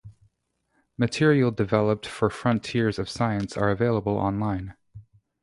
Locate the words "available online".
3.69-4.75